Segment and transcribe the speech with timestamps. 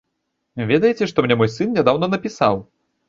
[0.71, 2.55] Ведаеце, што мне мой сын нядаўна напісаў?